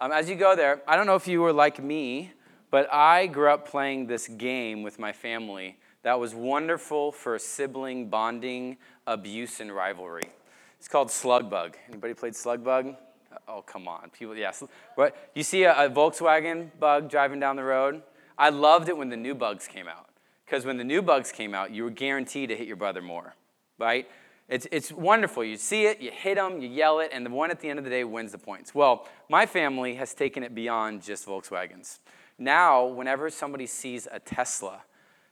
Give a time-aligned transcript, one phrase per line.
[0.00, 2.32] Um, as you go there, I don't know if you were like me,
[2.70, 8.08] but I grew up playing this game with my family that was wonderful for sibling
[8.08, 8.76] bonding,
[9.08, 10.30] abuse, and rivalry.
[10.78, 11.76] It's called Slug Bug.
[11.88, 12.94] Anybody played Slug Bug?
[13.48, 14.10] Oh, come on.
[14.10, 14.62] People, yes.
[14.94, 15.16] What?
[15.34, 18.02] You see a, a Volkswagen bug driving down the road?
[18.38, 20.10] I loved it when the new bugs came out.
[20.46, 23.34] Because when the new bugs came out, you were guaranteed to hit your brother more,
[23.78, 24.08] right?
[24.48, 25.44] It's, it's wonderful.
[25.44, 27.78] You see it, you hit them, you yell it, and the one at the end
[27.78, 28.74] of the day wins the points.
[28.74, 31.98] Well, my family has taken it beyond just Volkswagens.
[32.38, 34.82] Now, whenever somebody sees a Tesla,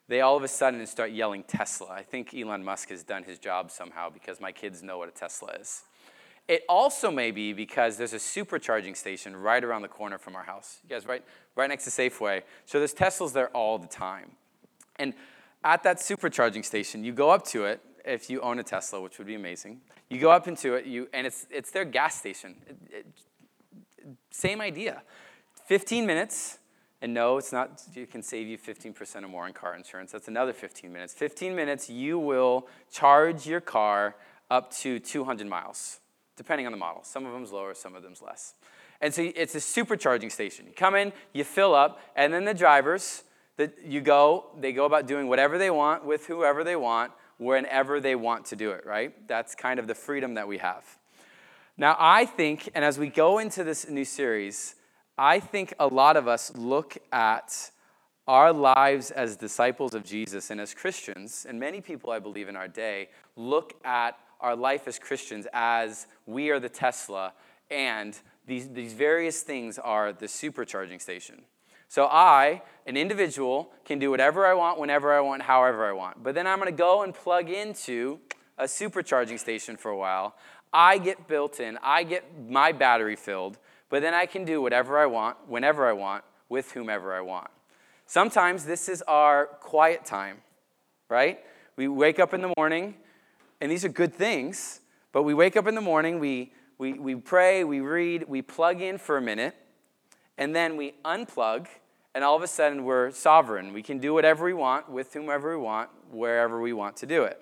[0.09, 1.89] they all of a sudden start yelling Tesla.
[1.89, 5.13] I think Elon Musk has done his job somehow because my kids know what a
[5.13, 5.85] Tesla is.
[6.47, 10.45] It also may be because there's a supercharging station right around the corner from our
[10.45, 10.79] house.
[10.85, 11.25] You guys, right,
[11.57, 12.43] right next to Safeway.
[12.67, 14.33] So there's Teslas there all the time.
[14.97, 15.15] And
[15.65, 19.19] at that supercharging station, you go up to it if you own a Tesla, which
[19.19, 19.81] would be amazing.
[20.09, 22.55] You go up into it, you, and it's, it's their gas station.
[22.69, 23.07] It, it,
[24.31, 25.03] same idea.
[25.67, 26.59] 15 minutes,
[27.03, 30.13] and no, it's not, it can save you 15% or more on car insurance.
[30.13, 31.13] That's another 15 minutes.
[31.13, 34.17] 15 minutes, you will charge your car
[34.51, 35.99] up to 200 miles,
[36.37, 37.03] depending on the model.
[37.03, 38.55] Some of them's lower, some of them's less.
[39.01, 40.67] And so it's a supercharging station.
[40.67, 43.25] You come in, you fill up, and then the drivers,
[43.57, 48.01] that you go, they go about doing whatever they want with whoever they want, whenever
[48.01, 49.27] they want to do it, right?
[49.29, 50.85] That's kind of the freedom that we have.
[51.77, 54.75] Now, I think, and as we go into this new series,
[55.19, 57.71] I think a lot of us look at
[58.27, 62.57] our lives as disciples of Jesus and as Christians, and many people, I believe, in
[62.57, 67.35] our day, look at our life as Christians as we are the Tesla,
[67.71, 71.43] and these, these various things are the supercharging station.
[71.89, 76.23] So I, an individual, can do whatever I want, whenever I want, however I want.
[76.23, 78.19] But then I'm going to go and plug into
[78.59, 80.35] a supercharging station for a while.
[80.73, 84.99] I get built in, I get my battery filled, but then I can do whatever
[84.99, 87.49] I want, whenever I want, with whomever I want.
[88.07, 90.39] Sometimes this is our quiet time,
[91.09, 91.41] right?
[91.77, 92.95] We wake up in the morning,
[93.61, 94.81] and these are good things,
[95.13, 98.81] but we wake up in the morning, we, we, we pray, we read, we plug
[98.81, 99.55] in for a minute,
[100.39, 101.67] and then we unplug,
[102.15, 103.73] and all of a sudden we're sovereign.
[103.73, 107.25] We can do whatever we want, with whomever we want, wherever we want to do
[107.25, 107.41] it.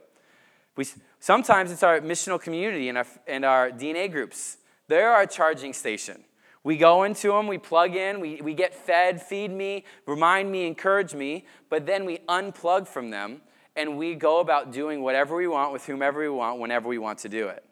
[0.76, 0.86] We,
[1.20, 4.58] sometimes it's our missional community and our, and our DNA groups.
[4.88, 6.24] They're our charging station.
[6.64, 10.66] We go into them, we plug in, we, we get fed, feed me, remind me,
[10.66, 13.42] encourage me, but then we unplug from them
[13.76, 17.18] and we go about doing whatever we want with whomever we want, whenever we want
[17.20, 17.64] to do it.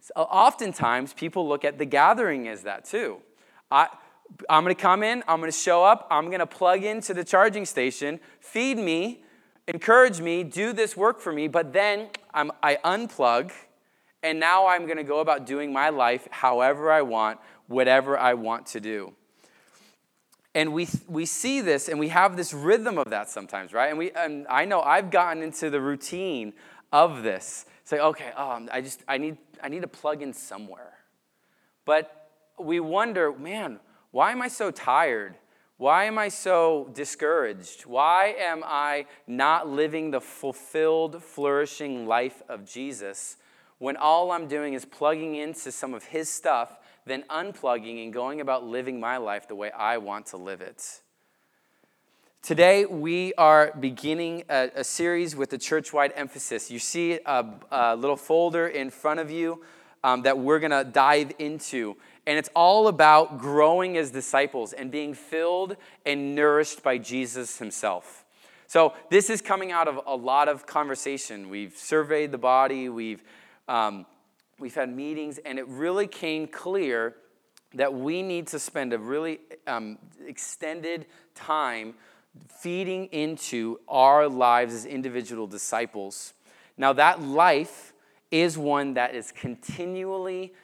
[0.00, 3.18] So oftentimes, people look at the gathering as that too.
[3.70, 3.88] I,
[4.48, 7.14] I'm going to come in, I'm going to show up, I'm going to plug into
[7.14, 9.22] the charging station, feed me,
[9.66, 13.52] encourage me, do this work for me, but then I'm, I unplug,
[14.22, 18.34] and now I'm going to go about doing my life however I want, whatever I
[18.34, 19.14] want to do.
[20.54, 23.88] And we, we see this and we have this rhythm of that sometimes, right?
[23.88, 26.54] And, we, and I know I've gotten into the routine
[26.92, 27.66] of this.
[27.82, 30.92] It's like, okay, oh, I just, I need, I need to plug in somewhere.
[31.84, 33.78] But we wonder, man,
[34.10, 35.34] why am I so tired?
[35.76, 37.86] Why am I so discouraged?
[37.86, 43.36] Why am I not living the fulfilled, flourishing life of Jesus
[43.78, 46.76] when all I'm doing is plugging into some of his stuff,
[47.06, 51.00] then unplugging and going about living my life the way I want to live it?
[52.42, 56.70] Today, we are beginning a, a series with a church wide emphasis.
[56.70, 59.62] You see a, a, little folder in front of you
[60.02, 61.96] um, that we're going to dive into.
[62.30, 65.76] And it's all about growing as disciples and being filled
[66.06, 68.24] and nourished by Jesus himself.
[68.68, 71.50] So, this is coming out of a lot of conversation.
[71.50, 73.24] We've surveyed the body, we've,
[73.66, 74.06] um,
[74.60, 77.16] we've had meetings, and it really came clear
[77.74, 81.94] that we need to spend a really um, extended time
[82.60, 86.32] feeding into our lives as individual disciples.
[86.78, 87.92] Now, that life
[88.30, 90.54] is one that is continually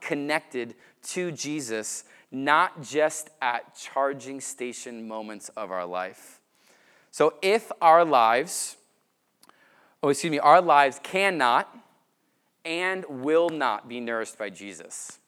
[0.00, 6.40] connected to Jesus, not just at charging station moments of our life.
[7.10, 8.76] So if our lives,
[10.02, 11.76] oh, excuse me, our lives cannot
[12.64, 15.18] and will not be nourished by Jesus,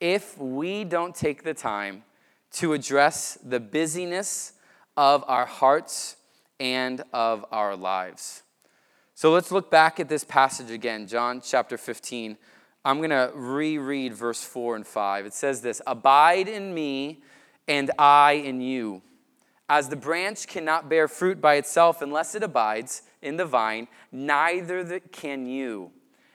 [0.00, 2.04] if we don't take the time
[2.52, 4.54] to address the busyness
[4.96, 6.16] of our hearts
[6.58, 8.42] and of our lives.
[9.14, 12.36] So let's look back at this passage again, John chapter 15.
[12.84, 15.26] I'm going to reread verse 4 and 5.
[15.26, 17.22] It says this Abide in me,
[17.68, 19.02] and I in you.
[19.68, 24.98] As the branch cannot bear fruit by itself unless it abides in the vine, neither
[24.98, 25.92] can you.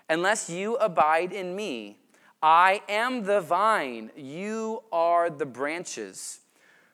[0.08, 1.98] Unless you abide in me,
[2.42, 6.42] I am the vine, you are the branches.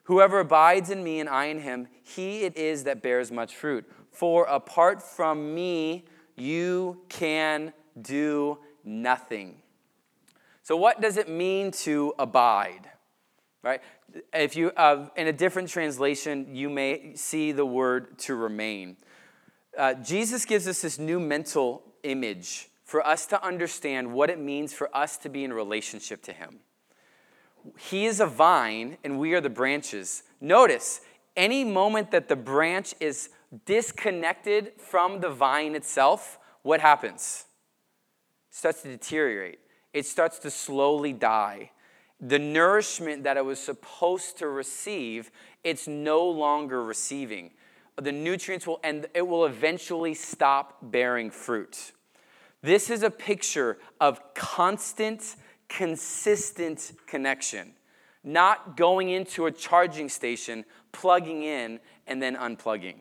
[0.03, 3.86] Whoever abides in me and I in him, he it is that bears much fruit.
[4.12, 6.06] For apart from me,
[6.36, 9.61] you can do nothing.
[10.63, 12.89] So, what does it mean to abide?
[13.63, 13.81] Right?
[14.33, 18.97] If you, uh, in a different translation, you may see the word to remain.
[19.77, 24.73] Uh, Jesus gives us this new mental image for us to understand what it means
[24.73, 26.59] for us to be in relationship to Him.
[27.77, 30.23] He is a vine and we are the branches.
[30.41, 31.01] Notice,
[31.37, 33.29] any moment that the branch is
[33.65, 37.45] disconnected from the vine itself, what happens?
[38.51, 39.59] Starts to deteriorate.
[39.94, 41.71] It starts to slowly die.
[42.19, 45.31] The nourishment that it was supposed to receive,
[45.63, 47.51] it's no longer receiving.
[47.95, 51.94] The nutrients will, and it will eventually stop bearing fruit.
[52.62, 55.36] This is a picture of constant,
[55.68, 57.74] consistent connection,
[58.24, 62.98] not going into a charging station, plugging in, and then unplugging.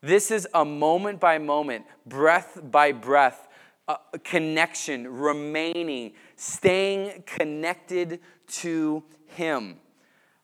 [0.00, 3.48] This is a moment by moment, breath by breath
[3.88, 9.76] uh, connection, remaining, staying connected to Him.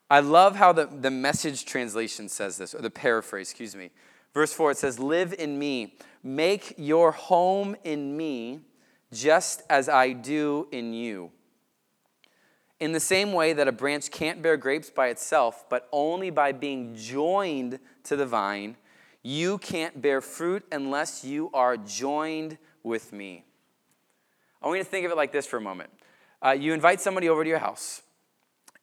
[0.08, 3.90] I love how the, the message translation says this, or the paraphrase, excuse me.
[4.34, 8.60] Verse 4, it says, Live in me, make your home in me,
[9.12, 11.32] just as I do in you.
[12.78, 16.52] In the same way that a branch can't bear grapes by itself, but only by
[16.52, 18.76] being joined to the vine,
[19.22, 23.44] you can't bear fruit unless you are joined with me.
[24.62, 25.90] I want you to think of it like this for a moment.
[26.40, 28.02] Uh, you invite somebody over to your house,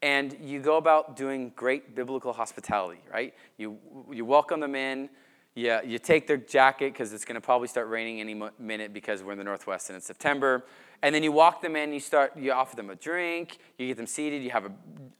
[0.01, 3.33] and you go about doing great biblical hospitality, right?
[3.57, 3.77] You,
[4.11, 5.09] you welcome them in,
[5.55, 9.23] yeah, you take their jacket because it's going to probably start raining any minute because
[9.23, 10.65] we're in the Northwest and it's September.
[11.01, 13.97] And then you walk them in, you start, you offer them a drink, you get
[13.97, 14.71] them seated, you have a,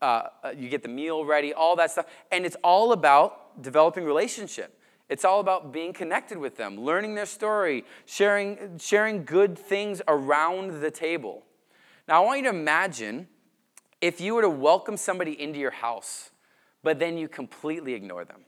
[0.02, 2.08] uh, uh, you get the meal ready, all that stuff.
[2.32, 4.78] And it's all about developing relationship.
[5.14, 10.82] It's all about being connected with them, learning their story, sharing, sharing good things around
[10.82, 11.44] the table.
[12.08, 13.28] Now, I want you to imagine
[14.02, 16.32] if you were to welcome somebody into your house,
[16.82, 18.40] but then you completely ignore them.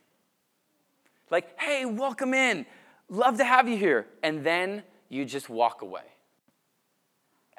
[1.29, 2.65] Like, hey, welcome in.
[3.09, 4.07] Love to have you here.
[4.23, 6.15] And then you just walk away.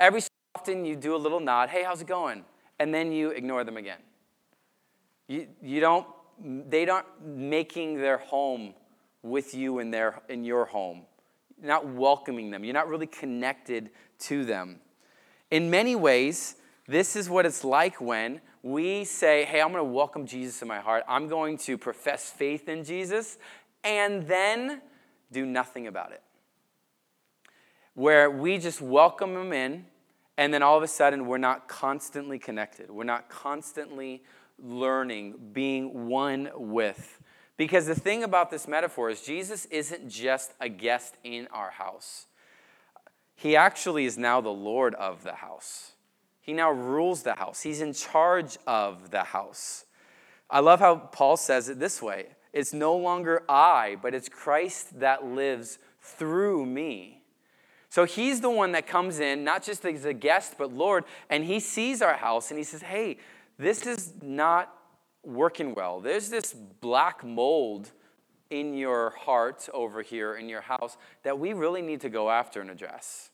[0.01, 2.45] Every so often you do a little nod, hey, how's it going?
[2.81, 4.01] And then you ignore them again.
[5.29, 6.09] You, you don't,
[6.69, 8.75] they don't making their home
[9.27, 11.03] with you in, their, in your home.
[11.59, 12.65] You're not welcoming them.
[12.65, 13.91] You're not really connected
[14.21, 14.81] to them.
[15.51, 16.57] In many ways,
[16.87, 20.69] this is what it's like when we say, Hey, I'm going to welcome Jesus in
[20.69, 21.05] my heart.
[21.09, 23.39] I'm going to profess faith in Jesus,
[23.85, 24.83] and then
[25.33, 26.23] do nothing about it.
[27.95, 29.87] Where we just welcome him in,
[30.37, 32.91] and then all of a sudden we're not constantly connected.
[32.91, 34.23] We're not constantly
[34.59, 37.21] learning, being one with.
[37.57, 42.27] Because the thing about this metaphor is Jesus isn't just a guest in our house.
[43.35, 45.93] He actually is now the Lord of the house.
[46.41, 47.63] He now rules the house.
[47.63, 49.85] He's in charge of the house.
[50.49, 55.01] I love how Paul says it this way it's no longer I, but it's Christ
[55.01, 57.23] that lives through me.
[57.91, 61.45] So he's the one that comes in, not just as a guest, but Lord, and
[61.45, 63.19] he sees our house and he says, Hey,
[63.59, 64.75] this is not
[65.27, 66.01] working well.
[66.01, 67.91] There's this black mold
[68.49, 72.61] in your heart over here in your house that we really need to go after
[72.61, 73.31] and address.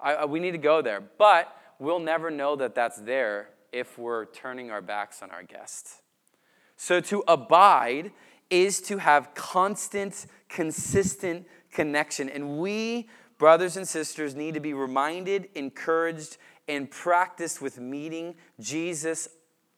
[0.00, 4.26] I, we need to go there, but we'll never know that that's there if we're
[4.26, 6.02] turning our backs on our guests.
[6.76, 8.12] So to abide
[8.48, 12.30] is to have constant, consistent connection.
[12.30, 16.38] And we, brothers and sisters, need to be reminded, encouraged,
[16.68, 19.28] and practiced with meeting Jesus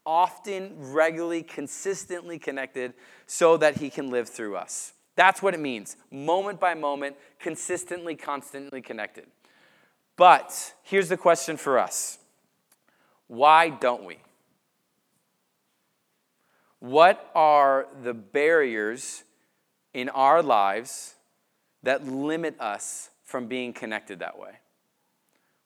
[0.07, 2.95] often, regularly, consistently connected
[3.26, 4.95] so that he can live through us.
[5.16, 5.97] That's what it means.
[6.11, 9.26] Moment by moment, consistently, constantly connected.
[10.16, 12.19] But here's the question for us
[13.26, 14.19] why don't we?
[16.80, 19.25] What are the barriers
[19.92, 21.14] in our lives
[21.83, 24.52] that limit us from being connected that way?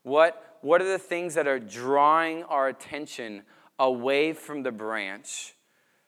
[0.02, 3.42] What, what are the things that are drawing our attention
[3.78, 5.54] away from the branch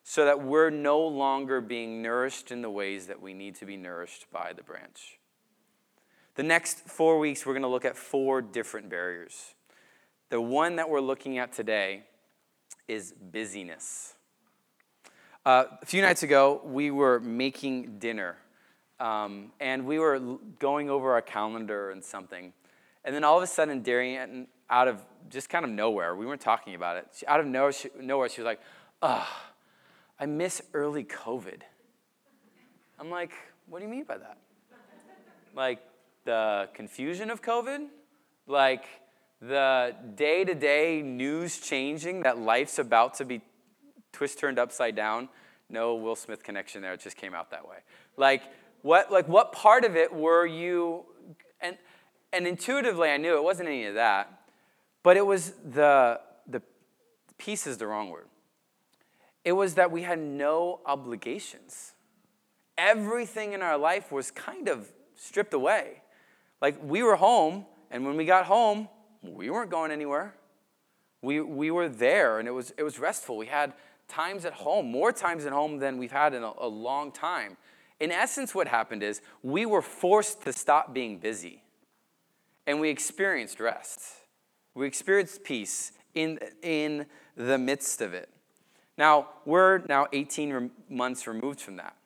[0.02, 3.76] so that we're no longer being nourished in the ways that we need to be
[3.76, 5.18] nourished by the branch?
[6.36, 9.54] The next four weeks, we're going to look at four different barriers.
[10.28, 12.02] The one that we're looking at today
[12.88, 14.14] is busyness.
[15.44, 18.36] Uh, a few nights ago, we were making dinner,
[18.98, 20.18] um, and we were
[20.58, 22.52] going over our calendar and something.
[23.04, 26.14] And then all of a sudden, Darian out of just kind of nowhere.
[26.14, 27.08] We weren't talking about it.
[27.16, 28.60] She, out of nowhere she, nowhere, she was like,
[29.02, 29.26] "Ugh,
[30.18, 31.62] I miss early COVID."
[32.98, 33.32] I'm like,
[33.66, 34.38] "What do you mean by that?"
[35.54, 35.80] Like
[36.24, 37.86] the confusion of COVID,
[38.46, 38.84] like
[39.40, 43.42] the day-to-day news changing that life's about to be
[44.12, 45.28] twist turned upside down.
[45.68, 46.92] No Will Smith connection there.
[46.92, 47.78] It just came out that way.
[48.16, 48.42] Like
[48.82, 49.10] what?
[49.10, 51.04] Like what part of it were you?
[51.60, 51.76] And
[52.32, 54.35] and intuitively, I knew it wasn't any of that.
[55.06, 56.60] But it was the, the
[57.38, 58.26] peace is the wrong word.
[59.44, 61.92] It was that we had no obligations.
[62.76, 66.02] Everything in our life was kind of stripped away.
[66.60, 68.88] Like we were home, and when we got home,
[69.22, 70.34] we weren't going anywhere.
[71.22, 73.36] We, we were there, and it was, it was restful.
[73.36, 73.74] We had
[74.08, 77.58] times at home, more times at home than we've had in a, a long time.
[78.00, 81.62] In essence, what happened is we were forced to stop being busy,
[82.66, 84.25] and we experienced rest.
[84.76, 88.28] We experience peace in, in the midst of it.
[88.98, 91.96] Now, we're now 18 months removed from that.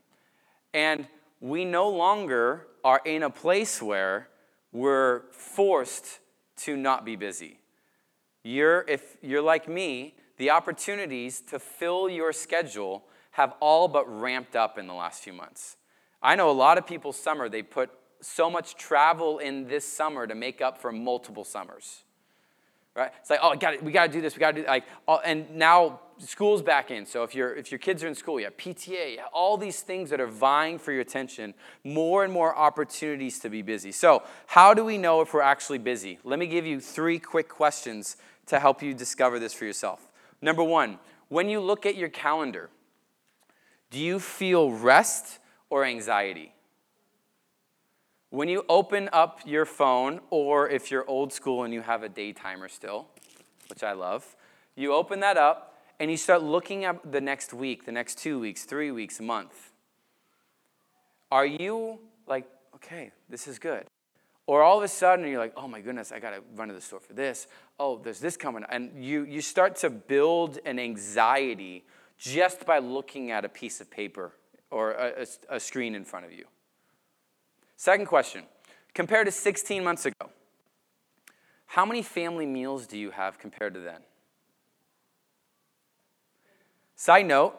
[0.73, 1.09] And
[1.41, 4.29] we no longer are in a place where
[4.71, 6.21] we're forced
[6.59, 7.59] to not be busy.
[8.45, 14.55] You're, if you're like me, the opportunities to fill your schedule have all but ramped
[14.55, 15.77] up in the last few months.
[16.23, 20.29] I know a lot of people's summer, they put so much travel in this summer
[20.29, 22.05] to make up for multiple summers
[22.95, 23.13] right?
[23.21, 25.21] It's like, oh, got we got to do this, we got to do like, all,
[25.25, 27.07] and now school's back in.
[27.07, 29.57] So if your if your kids are in school, you have PTA, you have all
[29.57, 31.55] these things that are vying for your attention.
[31.85, 33.93] More and more opportunities to be busy.
[33.93, 36.19] So how do we know if we're actually busy?
[36.25, 38.17] Let me give you three quick questions
[38.47, 40.09] to help you discover this for yourself.
[40.43, 42.71] Number one, when you look at your calendar,
[43.91, 46.53] do you feel rest or anxiety?
[48.31, 52.09] When you open up your phone, or if you're old school and you have a
[52.09, 53.09] day timer still,
[53.69, 54.37] which I love,
[54.77, 58.39] you open that up and you start looking at the next week, the next two
[58.39, 59.73] weeks, three weeks, month.
[61.33, 62.47] Are you like,
[62.77, 63.87] okay, this is good?
[64.47, 66.81] Or all of a sudden you're like, oh my goodness, I gotta run to the
[66.81, 67.49] store for this.
[67.81, 68.65] Oh, there's this coming.
[68.69, 71.85] And you, you start to build an anxiety
[72.17, 74.35] just by looking at a piece of paper
[74.71, 76.45] or a, a, a screen in front of you.
[77.81, 78.45] Second question
[78.93, 80.29] compared to 16 months ago,
[81.65, 84.03] how many family meals do you have compared to then?
[86.95, 87.55] Side note,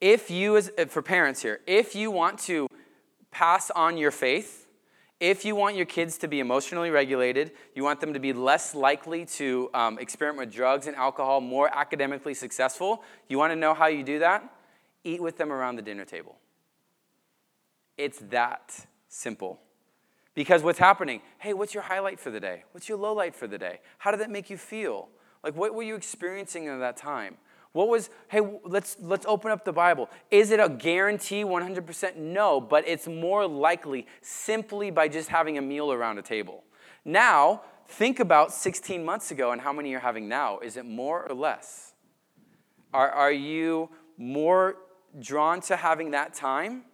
[0.00, 2.66] if you, as, uh, for parents here, if you want to
[3.30, 4.68] pass on your faith,
[5.20, 8.74] if you want your kids to be emotionally regulated, you want them to be less
[8.74, 13.74] likely to um, experiment with drugs and alcohol, more academically successful, you want to know
[13.74, 14.50] how you do that?
[15.04, 16.38] Eat with them around the dinner table.
[17.98, 19.60] It's that simple.
[20.34, 21.20] Because what's happening?
[21.38, 22.64] Hey, what's your highlight for the day?
[22.72, 23.80] What's your low light for the day?
[23.98, 25.08] How did that make you feel?
[25.42, 27.36] Like, what were you experiencing at that time?
[27.72, 30.08] What was, hey, let's, let's open up the Bible.
[30.30, 32.16] Is it a guarantee 100%?
[32.16, 36.64] No, but it's more likely simply by just having a meal around a table.
[37.04, 40.58] Now, think about 16 months ago and how many you're having now.
[40.58, 41.92] Is it more or less?
[42.92, 44.76] Are, are you more
[45.20, 46.84] drawn to having that time?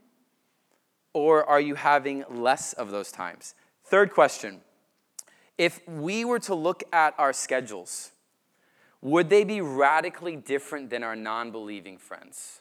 [1.14, 3.54] Or are you having less of those times?
[3.84, 4.60] Third question
[5.56, 8.10] if we were to look at our schedules,
[9.00, 12.60] would they be radically different than our non believing friends?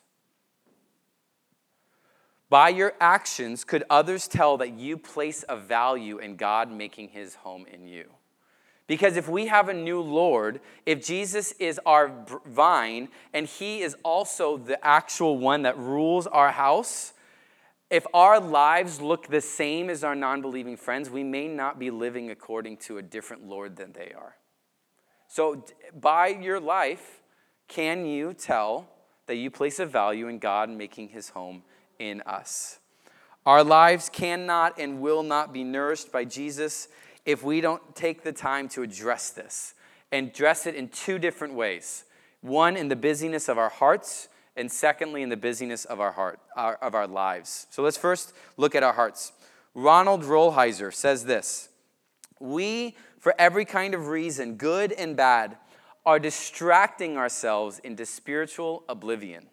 [2.50, 7.34] By your actions, could others tell that you place a value in God making his
[7.36, 8.12] home in you?
[8.86, 12.12] Because if we have a new Lord, if Jesus is our
[12.46, 17.14] vine and he is also the actual one that rules our house,
[17.94, 21.92] if our lives look the same as our non believing friends, we may not be
[21.92, 24.36] living according to a different Lord than they are.
[25.28, 25.64] So,
[26.02, 27.22] by your life,
[27.68, 28.90] can you tell
[29.28, 31.62] that you place a value in God making his home
[32.00, 32.80] in us?
[33.46, 36.88] Our lives cannot and will not be nourished by Jesus
[37.28, 39.76] if we don't take the time to address this
[40.12, 42.06] and address it in two different ways.
[42.42, 46.40] One, in the busyness of our hearts, and secondly, in the busyness of our heart,
[46.56, 47.68] our, of our lives.
[47.70, 49.32] So let's first look at our hearts.
[49.74, 51.70] Ronald Rolheiser says this
[52.40, 55.58] We, for every kind of reason, good and bad,
[56.06, 59.48] are distracting ourselves into spiritual oblivion.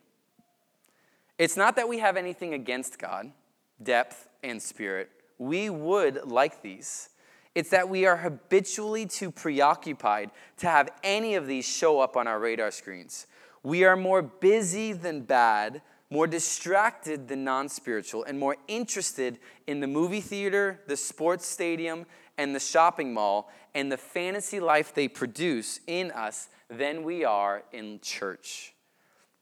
[1.38, 3.30] It's not that we have anything against God,
[3.83, 5.11] depth and spirit.
[5.38, 7.09] We would like these.
[7.54, 12.26] It's that we are habitually too preoccupied to have any of these show up on
[12.26, 13.26] our radar screens.
[13.62, 19.80] We are more busy than bad, more distracted than non spiritual, and more interested in
[19.80, 22.06] the movie theater, the sports stadium,
[22.38, 27.62] and the shopping mall and the fantasy life they produce in us than we are
[27.72, 28.74] in church.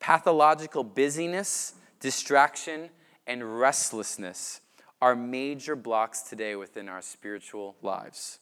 [0.00, 2.90] Pathological busyness, distraction,
[3.26, 4.60] and restlessness
[5.00, 8.40] are major blocks today within our spiritual lives.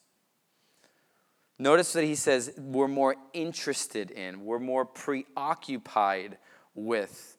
[1.59, 6.37] Notice that he says we're more interested in, we're more preoccupied
[6.75, 7.37] with.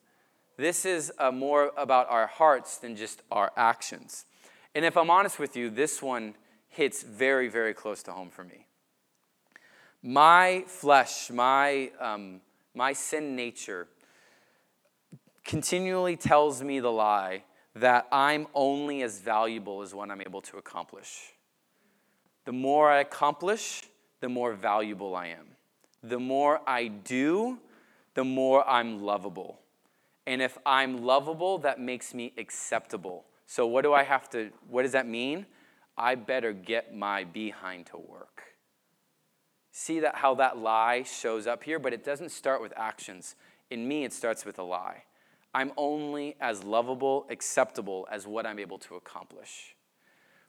[0.57, 4.25] This is uh, more about our hearts than just our actions.
[4.75, 6.35] And if I'm honest with you, this one
[6.69, 8.67] hits very, very close to home for me.
[10.03, 12.41] My flesh, my, um,
[12.75, 13.87] my sin nature,
[15.45, 17.45] continually tells me the lie
[17.75, 21.35] that I'm only as valuable as what I'm able to accomplish.
[22.45, 23.85] The more I accomplish,
[24.21, 25.47] the more valuable I am.
[26.03, 27.59] The more I do,
[28.15, 29.61] the more I'm lovable.
[30.27, 33.25] And if I'm lovable, that makes me acceptable.
[33.47, 35.47] So what do I have to what does that mean?
[35.97, 38.43] I better get my behind to work.
[39.73, 43.37] See that how that lie shows up here, but it doesn't start with actions.
[43.71, 45.05] In me it starts with a lie.
[45.55, 49.77] I'm only as lovable, acceptable as what I'm able to accomplish.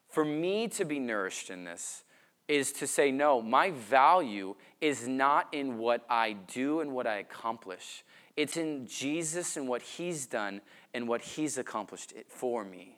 [0.10, 2.04] For me to be nourished in this,
[2.50, 7.20] is to say, no, my value is not in what I do and what I
[7.20, 8.04] accomplish.
[8.36, 10.62] It's in Jesus and what He's done
[10.94, 12.98] and what He's accomplished for me.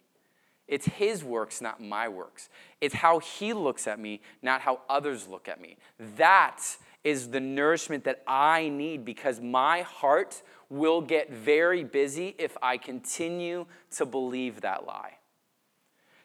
[0.69, 2.47] It's His works, not my works.
[2.79, 5.77] It's how He looks at me, not how others look at me.
[6.15, 6.61] That
[7.03, 12.77] is the nourishment that I need because my heart will get very busy if I
[12.77, 13.65] continue
[13.97, 15.17] to believe that lie.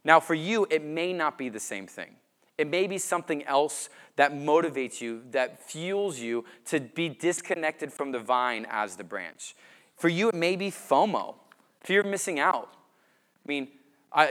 [0.05, 2.15] Now, for you, it may not be the same thing.
[2.59, 8.13] It may be something else that motivates you, that fuels you to be disconnected from
[8.13, 9.55] the vine as the branch.
[9.97, 11.35] For you, it may be FOMO,
[11.81, 12.71] fear of missing out.
[13.45, 13.69] I mean,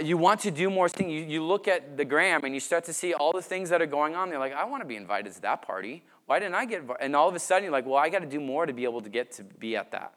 [0.03, 1.11] you want to do more things.
[1.11, 3.81] You, you look at the gram and you start to see all the things that
[3.81, 4.29] are going on.
[4.29, 6.03] You're like, I want to be invited to that party.
[6.25, 7.03] Why didn't I get invited?
[7.03, 8.83] And all of a sudden, you're like, well, I got to do more to be
[8.83, 10.13] able to get to be at that.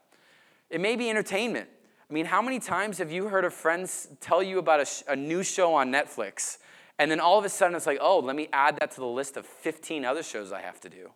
[0.71, 1.69] It may be entertainment.
[2.09, 3.87] I mean, how many times have you heard a friend
[4.19, 6.57] tell you about a, sh- a new show on Netflix?
[6.99, 9.07] And then all of a sudden it's like, oh, let me add that to the
[9.07, 11.11] list of 15 other shows I have to do,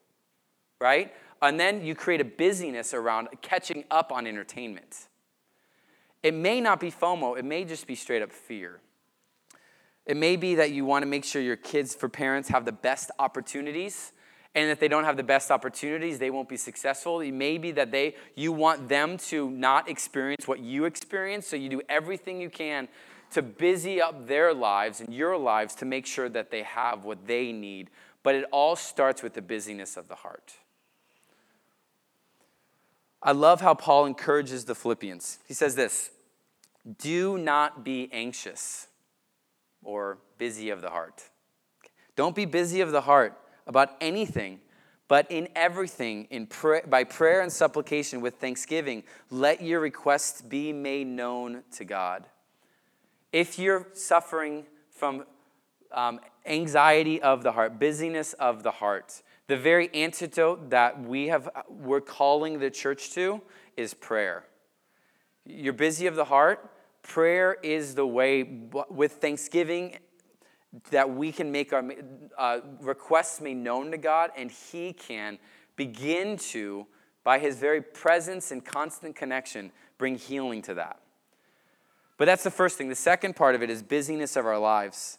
[0.80, 1.14] right?
[1.42, 5.08] And then you create a busyness around catching up on entertainment.
[6.24, 8.80] It may not be FOMO, it may just be straight up fear.
[10.06, 12.72] It may be that you want to make sure your kids, for parents, have the
[12.72, 14.14] best opportunities.
[14.56, 17.22] And if they don't have the best opportunities, they won't be successful.
[17.22, 21.56] It may be that they, you want them to not experience what you experience, so
[21.56, 22.88] you do everything you can
[23.34, 27.28] to busy up their lives and your lives to make sure that they have what
[27.28, 27.90] they need.
[28.24, 30.54] But it all starts with the busyness of the heart.
[33.22, 35.40] I love how Paul encourages the Philippians.
[35.48, 36.12] He says this
[37.00, 38.88] Do not be anxious
[39.84, 41.30] or busy of the heart.
[42.16, 44.60] Don't be busy of the heart about anything,
[45.08, 46.48] but in everything, in
[46.88, 52.26] by prayer and supplication with thanksgiving, let your requests be made known to God.
[53.34, 55.26] If you're suffering from
[55.92, 61.50] um, anxiety of the heart, busyness of the heart, the very antidote that we have,
[61.68, 63.42] we're calling the church to
[63.76, 64.46] is prayer.
[65.46, 66.70] You're busy of the heart.
[67.02, 69.98] Prayer is the way, with thanksgiving,
[70.92, 71.84] that we can make our
[72.38, 75.40] uh, requests made known to God, and He can
[75.76, 76.86] begin to,
[77.24, 81.00] by His very presence and constant connection, bring healing to that.
[82.18, 82.90] But that's the first thing.
[82.90, 85.18] The second part of it is busyness of our lives.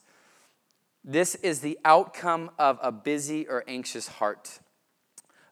[1.04, 4.60] This is the outcome of a busy or anxious heart.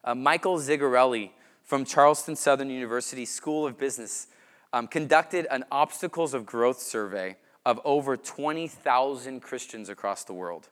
[0.05, 1.31] Uh, Michael Zigarelli
[1.63, 4.29] from Charleston Southern University School of Business
[4.73, 10.69] um, conducted an obstacles of growth survey of over 20,000 Christians across the world.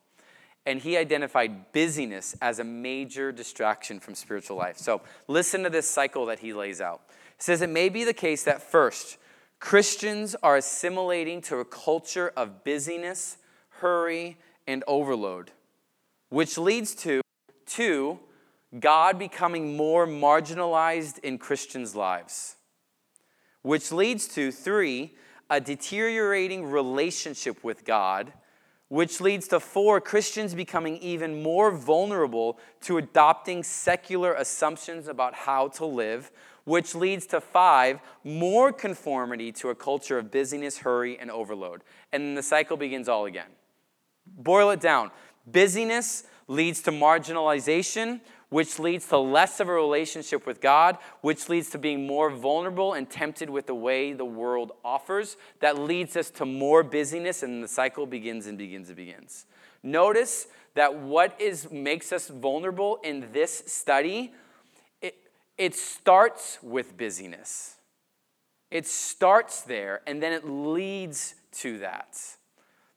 [0.67, 4.77] And he identified busyness as a major distraction from spiritual life.
[4.79, 7.03] So listen to this cycle that he lays out.
[7.09, 9.17] He says it may be the case that first,
[9.61, 13.37] Christians are assimilating to a culture of busyness,
[13.68, 15.53] hurry, and overload,
[16.31, 17.20] which leads to
[17.66, 18.18] two,
[18.79, 22.57] God becoming more marginalized in Christians' lives,
[23.62, 25.14] which leads to three,
[25.51, 28.33] a deteriorating relationship with God,
[28.88, 35.68] which leads to four, Christians becoming even more vulnerable to adopting secular assumptions about how
[35.68, 36.31] to live,
[36.64, 41.83] which leads to five, more conformity to a culture of busyness, hurry, and overload.
[42.12, 43.49] And then the cycle begins all again.
[44.27, 45.11] Boil it down.
[45.46, 51.70] Busyness leads to marginalization, which leads to less of a relationship with God, which leads
[51.70, 55.37] to being more vulnerable and tempted with the way the world offers.
[55.61, 59.46] That leads us to more busyness, and the cycle begins and begins and begins.
[59.83, 64.33] Notice that what is makes us vulnerable in this study,
[65.61, 67.77] it, starts with busyness.
[68.70, 72.16] It starts there and then it leads to that.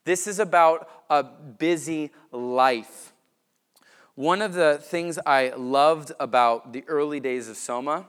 [0.05, 3.13] This is about a busy life.
[4.15, 8.05] One of the things I loved about the early days of Soma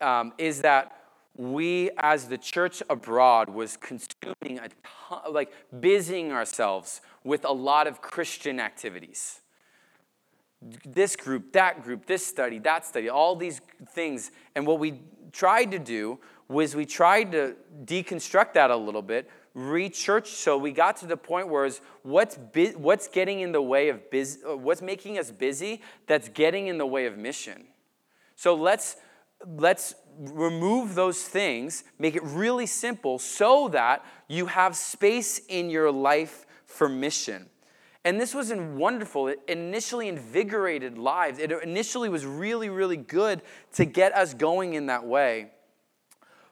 [0.00, 0.92] um, is that
[1.36, 4.68] we as the church abroad was consuming a
[5.08, 9.40] ton, like busying ourselves with a lot of christian activities
[10.84, 14.30] this group that group this study that study all these things.
[14.54, 15.00] And what we
[15.32, 20.72] tried to do was we tried to deconstruct that a little bit re-church so we
[20.72, 21.70] got to the point where
[22.02, 26.66] what's, bu- what's getting in the way of busy what's making us busy that's getting
[26.66, 27.64] in the way of mission.
[28.34, 28.96] So let's
[29.46, 35.90] let's remove those things, make it really simple so that you have space in your
[35.90, 37.48] life for mission.
[38.04, 39.28] And this was in wonderful.
[39.28, 41.38] It initially invigorated lives.
[41.38, 43.40] It initially was really, really good
[43.74, 45.50] to get us going in that way.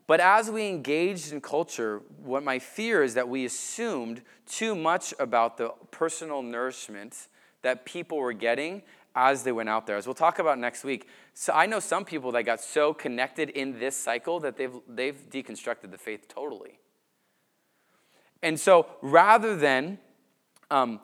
[0.07, 5.15] But as we engaged in culture, what my fear is that we assumed too much
[5.19, 7.29] about the personal nourishment
[7.63, 8.83] that people were getting
[9.15, 9.97] as they went out there.
[9.97, 11.07] As we'll talk about next week.
[11.35, 15.31] So I know some people that got so connected in this cycle that they've, they've
[15.31, 16.79] deconstructed the faith totally.
[18.43, 19.99] And so rather than
[20.71, 20.99] um,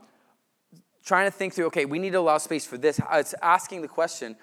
[1.08, 3.88] trying to think through, okay, we need to allow space for this, it's asking the
[3.88, 4.36] question,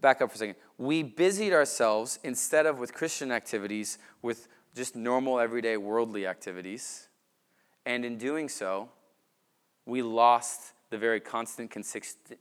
[0.00, 0.54] back up for a second.
[0.78, 7.08] We busied ourselves instead of with Christian activities, with just normal, everyday, worldly activities.
[7.86, 8.88] And in doing so,
[9.84, 11.74] we lost the very constant,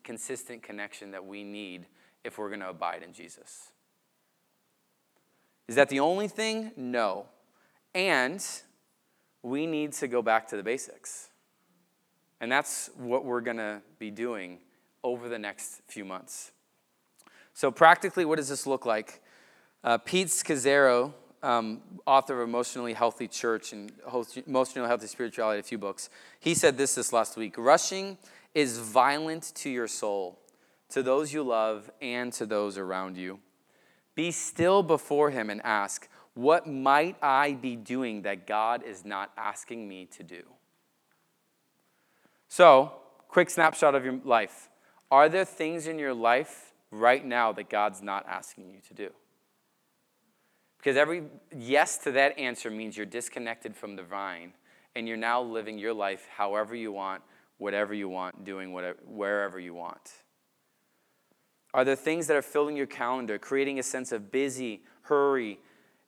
[0.04, 1.88] consistent connection that we need
[2.24, 3.72] if we're going to abide in Jesus.
[5.68, 6.72] Is that the only thing?
[6.78, 7.26] No.
[7.96, 8.46] And
[9.42, 11.30] we need to go back to the basics.
[12.40, 14.60] And that's what we're going to be doing
[15.04, 16.52] over the next few months.
[17.54, 19.22] So, practically, what does this look like?
[19.84, 23.92] Uh, Pete Scazzero um, author of Emotionally Healthy Church and
[24.46, 28.18] Emotionally Healthy Spirituality, a few books, he said this this last week Rushing
[28.54, 30.40] is violent to your soul,
[30.90, 33.40] to those you love, and to those around you.
[34.16, 39.32] Be still before him and ask, What might I be doing that God is not
[39.38, 40.44] asking me to do?
[42.48, 42.94] So,
[43.28, 44.70] quick snapshot of your life.
[45.12, 49.10] Are there things in your life right now that God's not asking you to do?
[50.78, 51.24] Because every
[51.56, 54.54] yes to that answer means you're disconnected from the vine
[54.96, 57.22] and you're now living your life however you want,
[57.58, 60.24] whatever you want, doing whatever, wherever you want.
[61.74, 65.60] Are there things that are filling your calendar, creating a sense of busy, hurry,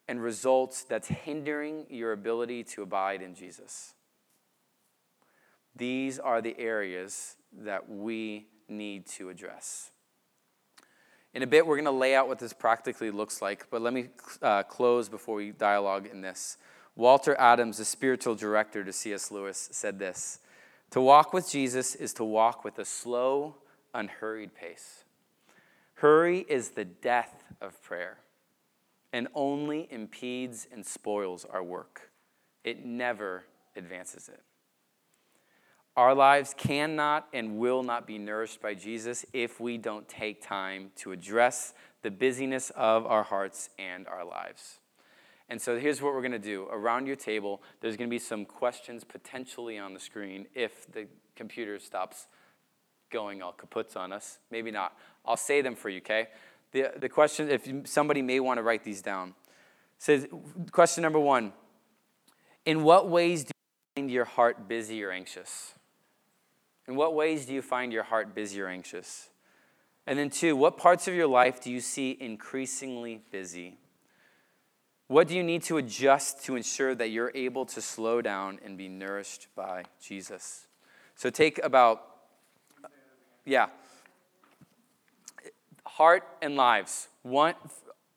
[0.08, 3.94] and results that's hindering your ability to abide in Jesus?
[5.80, 9.90] These are the areas that we need to address.
[11.34, 13.94] In a bit, we're going to lay out what this practically looks like, but let
[13.94, 14.10] me
[14.42, 16.58] uh, close before we dialogue in this.
[16.96, 19.32] Walter Adams, the spiritual director to C.S.
[19.32, 20.40] Lewis, said this
[20.92, 23.56] To walk with Jesus is to walk with a slow,
[23.94, 25.06] unhurried pace.
[25.96, 28.18] Hurry is the death of prayer
[29.12, 32.12] and only impedes and spoils our work,
[32.64, 34.42] it never advances it.
[36.00, 40.92] Our lives cannot and will not be nourished by Jesus if we don't take time
[40.96, 44.80] to address the busyness of our hearts and our lives.
[45.50, 46.70] And so here's what we're going to do.
[46.72, 51.06] Around your table, there's going to be some questions potentially on the screen if the
[51.36, 52.28] computer stops
[53.12, 54.40] going all kaputs on us.
[54.52, 54.96] Maybe not.
[55.26, 56.30] I'll say them for you, okay?
[56.72, 59.34] The, the question, if somebody may want to write these down,
[59.98, 60.30] says
[60.72, 61.52] question number one
[62.66, 65.74] In what ways do you find your heart busy or anxious?
[66.90, 69.30] In what ways do you find your heart busy or anxious?
[70.08, 73.78] And then, two, what parts of your life do you see increasingly busy?
[75.06, 78.76] What do you need to adjust to ensure that you're able to slow down and
[78.76, 80.66] be nourished by Jesus?
[81.14, 82.02] So, take about,
[83.46, 83.68] yeah,
[85.86, 87.08] heart and lives.
[87.22, 87.54] One,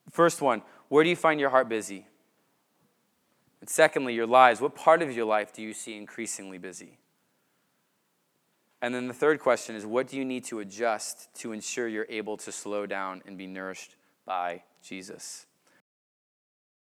[0.09, 2.07] first one, where do you find your heart busy?
[3.61, 4.61] And secondly, your lives.
[4.61, 6.97] What part of your life do you see increasingly busy?
[8.83, 12.05] And then the third question is what do you need to adjust to ensure you're
[12.09, 15.45] able to slow down and be nourished by Jesus?